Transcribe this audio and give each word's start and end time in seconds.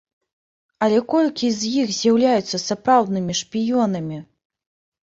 Але 0.85 0.97
колькі 1.13 1.51
з 1.57 1.61
іх 1.83 1.93
з'яўляюцца 1.99 2.57
сапраўднымі 2.67 3.33
шпіёнамі? 3.43 4.17